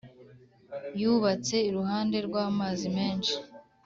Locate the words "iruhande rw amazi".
1.69-2.87